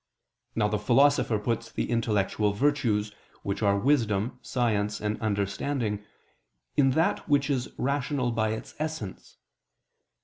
Now 0.55 0.67
the 0.67 0.79
Philosopher 0.79 1.37
puts 1.37 1.71
the 1.71 1.91
intellectual 1.91 2.53
virtues, 2.53 3.13
which 3.43 3.61
are 3.61 3.77
wisdom, 3.77 4.39
science 4.41 4.99
and 4.99 5.21
understanding, 5.21 6.03
in 6.75 6.89
that 6.97 7.29
which 7.29 7.51
is 7.51 7.71
rational 7.77 8.31
by 8.31 8.49
its 8.49 8.73
essence. 8.79 9.37